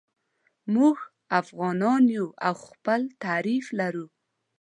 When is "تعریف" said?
3.23-3.65